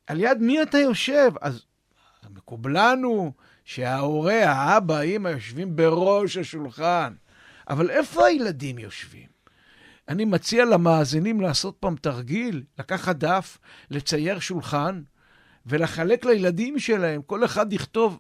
[0.07, 1.31] על יד מי אתה יושב?
[1.41, 1.65] אז
[2.29, 3.33] מקובלנו
[3.73, 7.13] שההורה, האבא, האמא, יושבים בראש השולחן.
[7.69, 9.27] אבל איפה הילדים יושבים?
[10.09, 13.57] אני מציע למאזינים לעשות פעם תרגיל, לקחת דף,
[13.91, 15.01] לצייר שולחן
[15.65, 17.21] ולחלק לילדים שלהם.
[17.21, 18.19] כל אחד יכתוב,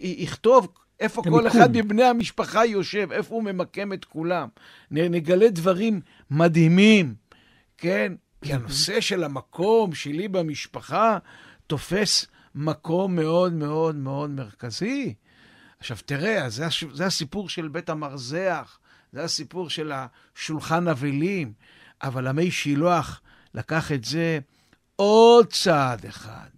[0.00, 0.68] יכתוב
[1.00, 4.48] איפה כל אחד מבני המשפחה יושב, איפה הוא ממקם את כולם.
[4.90, 7.14] נגלה דברים מדהימים,
[7.78, 8.12] כן?
[8.42, 11.18] כי הנושא של המקום שלי במשפחה
[11.66, 15.14] תופס מקום מאוד מאוד מאוד מרכזי.
[15.78, 18.78] עכשיו, תראה, זה, זה הסיפור של בית המרזח,
[19.12, 21.52] זה הסיפור של השולחן אבלים,
[22.02, 23.20] אבל עמי שילוח
[23.54, 24.38] לקח את זה
[24.96, 26.48] עוד צעד אחד.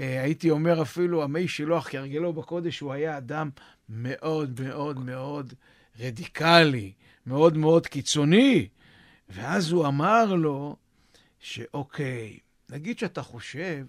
[0.00, 3.50] אה, הייתי אומר אפילו, עמי שילוח, כהרגלו בקודש, הוא היה אדם
[3.88, 5.54] מאוד מאוד מאוד
[6.00, 6.92] רדיקלי,
[7.26, 8.68] מאוד מאוד קיצוני.
[9.28, 10.76] ואז הוא אמר לו,
[11.40, 12.38] שאוקיי,
[12.70, 13.86] נגיד שאתה חושב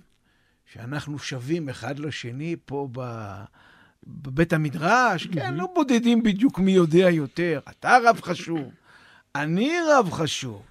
[0.73, 3.01] שאנחנו שווים אחד לשני פה ב...
[4.03, 5.27] בבית המדרש.
[5.27, 7.59] כן, לא בודדים בדיוק מי יודע יותר.
[7.69, 8.71] אתה רב חשוב,
[9.35, 10.61] אני רב חשוב.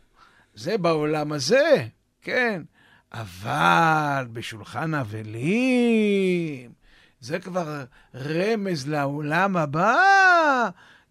[0.54, 1.86] זה בעולם הזה,
[2.22, 2.62] כן.
[3.12, 6.72] אבל בשולחן אבלים,
[7.20, 7.84] זה כבר
[8.14, 9.96] רמז לעולם הבא.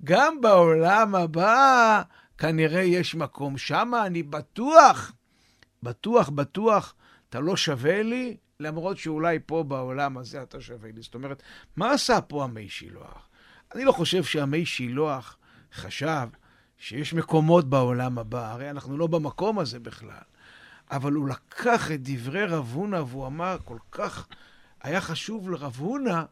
[0.04, 2.02] גם בעולם הבא
[2.38, 3.58] כנראה יש מקום.
[3.58, 5.12] שם אני בטוח
[5.84, 6.96] בטוח, בטוח,
[7.30, 11.02] אתה לא שווה לי, למרות שאולי פה בעולם הזה אתה שווה לי.
[11.02, 11.44] זאת אומרת,
[11.76, 13.30] מה עשה פה המי שילוח?
[13.76, 15.38] אני לא חושב שהמי שילוח
[15.74, 16.28] חשב
[16.78, 20.22] שיש מקומות בעולם הבא, הרי אנחנו לא במקום הזה בכלל.
[20.92, 24.28] אבל הוא לקח את דברי רב הונא והוא אמר, כל כך
[24.84, 26.24] היה חשוב לרב הונא,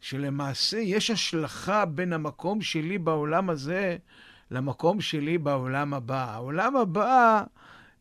[0.00, 3.96] שלמעשה יש השלכה בין המקום שלי בעולם הזה
[4.50, 6.32] למקום שלי בעולם הבא.
[6.32, 7.42] העולם הבא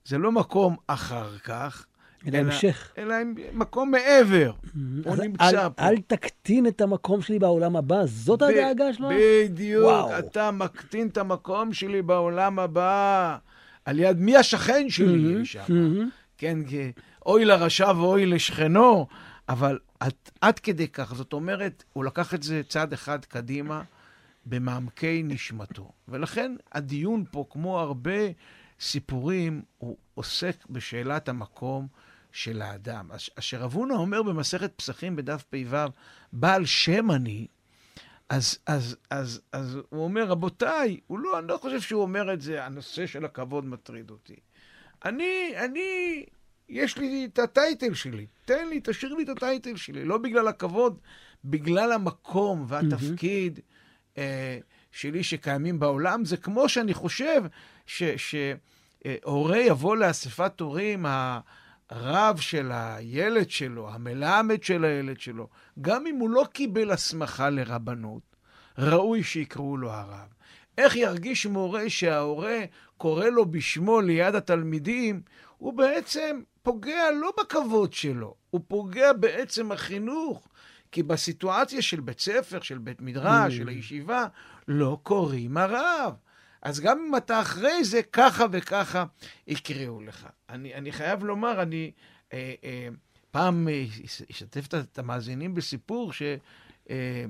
[0.06, 1.86] זה לא מקום אחר כך,
[2.28, 2.93] אלא המשך.
[2.97, 3.15] אלא
[3.53, 4.51] מקום מעבר.
[5.05, 5.84] הוא נמצא אל, פה.
[5.84, 9.09] אל תקטין את המקום שלי בעולם הבא, זאת הדאגה שלו?
[9.15, 9.91] בדיוק.
[10.20, 13.38] אתה מקטין את המקום שלי בעולם הבא.
[13.86, 15.63] על יד מי השכן שלי מהמם, שם.
[15.70, 16.09] מהמם.
[16.38, 16.57] כן,
[17.26, 19.07] אוי לרשע ואוי לשכנו,
[19.49, 19.80] אבל
[20.41, 21.13] עד כדי כך.
[21.15, 23.82] זאת אומרת, הוא לקח את זה צעד אחד קדימה
[24.45, 25.91] במעמקי נשמתו.
[26.07, 28.20] ולכן הדיון פה, כמו הרבה
[28.80, 31.88] סיפורים, הוא עוסק בשאלת המקום
[32.38, 33.11] של האדם.
[33.11, 35.77] אש- אשר רב הונא אומר במסכת פסחים בדף פ"ו,
[36.33, 37.47] בעל שם אני,
[38.29, 42.41] אז, אז, אז, אז הוא אומר, רבותיי, הוא לא, אני לא חושב שהוא אומר את
[42.41, 44.35] זה, הנושא של הכבוד מטריד אותי.
[45.05, 46.25] אני, אני,
[46.69, 50.99] יש לי את הטייטל שלי, תן לי, תשאיר לי את הטייטל שלי, לא בגלל הכבוד,
[51.45, 53.59] בגלל המקום והתפקיד
[54.17, 54.59] אה,
[54.91, 56.25] שלי שקיימים בעולם.
[56.25, 57.41] זה כמו שאני חושב
[58.17, 61.05] שהורה יבוא לאספת הורים,
[61.89, 65.47] הרב של הילד שלו, המלמד של הילד שלו,
[65.81, 68.35] גם אם הוא לא קיבל הסמכה לרבנות,
[68.77, 70.27] ראוי שיקראו לו הרב.
[70.77, 72.59] איך ירגיש מורה שההורה
[72.97, 75.21] קורא לו בשמו ליד התלמידים,
[75.57, 80.47] הוא בעצם פוגע לא בכבוד שלו, הוא פוגע בעצם החינוך.
[80.91, 84.25] כי בסיטואציה של בית ספר, של בית מדרש, של הישיבה,
[84.67, 86.13] לא קוראים הרב.
[86.68, 89.05] אז גם אם אתה אחרי זה, ככה וככה
[89.47, 90.28] יקראו לך.
[90.49, 91.91] אני, אני חייב לומר, אני
[92.34, 92.88] אה, אה,
[93.32, 93.86] פעם אה,
[94.32, 96.22] אשתף את המאזינים בסיפור ש...
[96.89, 97.26] אה,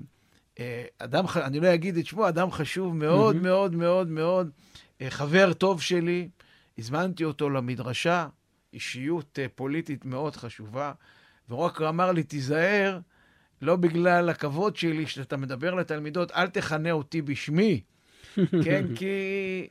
[0.59, 3.47] אה, אדם, אני לא אגיד את שמו, אדם חשוב מאוד מהמם.
[3.47, 4.49] מאוד מאוד מאוד,
[5.01, 6.29] אה, חבר טוב שלי,
[6.77, 8.27] הזמנתי אותו למדרשה,
[8.73, 10.91] אישיות אה, פוליטית מאוד חשובה,
[11.49, 12.99] והוא רק אמר לי, תיזהר,
[13.61, 17.81] לא בגלל הכבוד שלי שאתה מדבר לתלמידות, אל תכנה אותי בשמי,
[18.63, 18.85] כן?
[18.95, 19.07] כי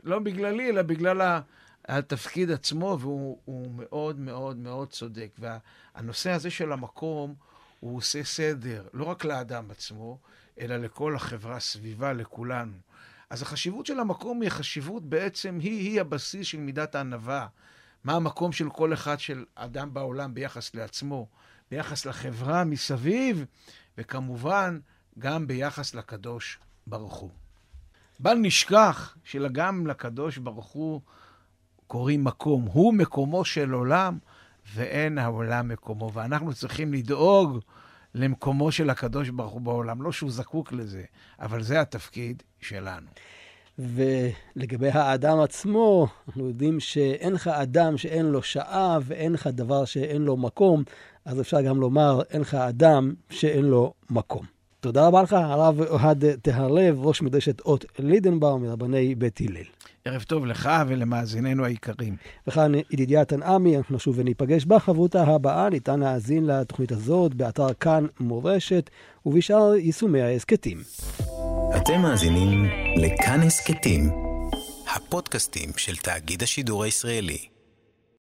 [0.04, 1.40] לא בגללי, אלא בגלל ה-
[1.88, 5.30] התפקיד עצמו, והוא הוא מאוד מאוד מאוד צודק.
[5.38, 7.34] והנושא הזה של המקום,
[7.80, 10.18] הוא עושה סדר, לא רק לאדם עצמו,
[10.60, 12.72] אלא לכל החברה סביבה, לכולנו.
[13.30, 17.46] אז החשיבות של המקום היא החשיבות בעצם, היא-היא הבסיס של מידת הענווה.
[18.04, 21.28] מה המקום של כל אחד של אדם בעולם ביחס לעצמו,
[21.70, 23.44] ביחס לחברה מסביב,
[23.98, 24.78] וכמובן,
[25.18, 27.30] גם ביחס לקדוש ברוך הוא.
[28.20, 31.00] בל נשכח שגם לקדוש ברוך הוא
[31.86, 32.68] קוראים מקום.
[32.72, 34.18] הוא מקומו של עולם,
[34.74, 36.12] ואין העולם מקומו.
[36.12, 37.58] ואנחנו צריכים לדאוג
[38.14, 40.02] למקומו של הקדוש ברוך הוא בעולם.
[40.02, 41.04] לא שהוא זקוק לזה,
[41.40, 43.06] אבל זה התפקיד שלנו.
[43.78, 50.22] ולגבי האדם עצמו, אנחנו יודעים שאין לך אדם שאין לו שעה ואין לך דבר שאין
[50.22, 50.82] לו מקום,
[51.24, 54.55] אז אפשר גם לומר, אין לך אדם שאין לו מקום.
[54.86, 59.64] תודה רבה לך, הרב אוהד טהרלב, ראש מדרשת אות לידנבאום מרבני בית הלל.
[60.04, 62.16] ערב טוב לך ולמאזיננו היקרים.
[62.46, 65.70] וכאן ידידיה תנעמי, אנחנו נשוב וניפגש בחברותה הבאה.
[65.70, 68.90] ניתן להאזין לתוכנית הזאת באתר כאן מורשת
[69.26, 70.78] ובשאר יישומי ההסכתים.
[71.76, 72.64] אתם מאזינים
[72.96, 74.10] לכאן הסכתים,
[74.94, 77.55] הפודקאסטים של תאגיד השידור הישראלי.